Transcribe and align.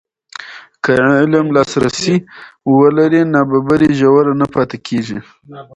که 0.83 0.91
علم 1.19 1.47
لاسرسی 1.55 2.15
ولري، 2.77 3.21
نابرابري 3.33 3.89
ژوره 3.99 4.33
نه 4.41 4.47
پاتې 4.53 4.77
کېږي. 4.87 5.17